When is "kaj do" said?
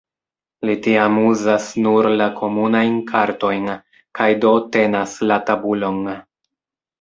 4.21-4.55